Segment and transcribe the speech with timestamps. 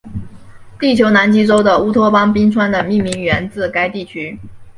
[0.79, 4.39] 地球南极洲的乌托邦冰川的命名源自该区域。